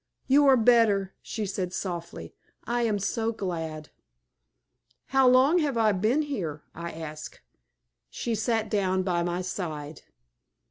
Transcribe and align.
"You 0.25 0.47
are 0.47 0.57
better," 0.57 1.13
she 1.21 1.45
said, 1.45 1.73
softly. 1.73 2.33
"I 2.65 2.81
am 2.81 2.97
so 2.97 3.31
glad." 3.31 3.89
"How 5.09 5.27
long 5.27 5.59
have 5.59 5.77
I 5.77 5.91
been 5.91 6.23
here?" 6.23 6.63
I 6.73 6.89
asked. 6.89 7.39
She 8.09 8.33
sat 8.33 8.67
down 8.71 9.03
by 9.03 9.21
my 9.21 9.43
side. 9.43 10.01